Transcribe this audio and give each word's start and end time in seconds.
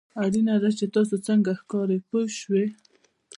اړینه 0.23 0.43
نه 0.55 0.55
ده 0.63 0.69
چې 0.79 0.85
تاسو 0.95 1.15
څنګه 1.27 1.51
ښکارئ 1.59 1.99
پوه 2.07 2.25
شوې!. 2.39 2.65